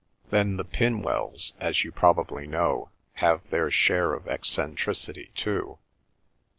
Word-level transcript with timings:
Then 0.31 0.57
the 0.57 0.65
Pinwells, 0.65 1.53
as 1.59 1.83
you 1.83 1.91
probably 1.91 2.47
know, 2.47 2.89
have 3.21 3.47
their 3.51 3.69
share 3.69 4.13
of 4.15 4.27
eccentricity 4.27 5.29
too. 5.35 5.77